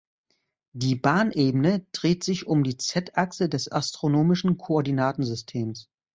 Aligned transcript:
Die 0.73 0.95
Bahnebene 0.95 1.85
dreht 1.91 2.23
sich 2.23 2.47
um 2.47 2.63
die 2.63 2.75
z-Achse 2.77 3.49
des 3.49 3.71
astronomischen 3.71 4.57
Koordinatensystems. 4.57 5.91